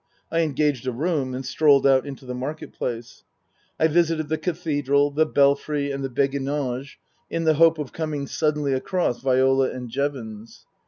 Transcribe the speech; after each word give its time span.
I 0.31 0.39
engaged 0.39 0.87
a 0.87 0.91
room 0.91 1.35
and 1.35 1.45
strolled 1.45 1.85
out 1.85 2.07
into 2.07 2.25
the 2.25 2.33
Market 2.33 2.73
Place. 2.73 3.23
I 3.79 3.87
visited 3.87 4.29
the 4.29 4.37
Cathedral, 4.39 5.11
the 5.11 5.27
Belfry, 5.27 5.91
and 5.91 6.03
the 6.03 6.09
Beguinage, 6.09 6.97
in 7.29 7.43
the 7.43 7.53
hope 7.53 7.77
of 7.77 7.93
coming 7.93 8.25
suddenly 8.25 8.73
across 8.73 9.19
Viola 9.21 9.69
and 9.69 9.89
Jevons. 9.91 10.65